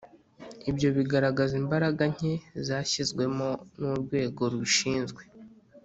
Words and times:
Ibyo 0.69 0.89
bigaragaza 0.97 1.53
imbaraga 1.61 2.03
nke 2.13 2.33
zashyizwemo 2.67 3.49
n 3.79 3.81
Urwego 3.93 4.41
rubishinzwe 4.51 5.21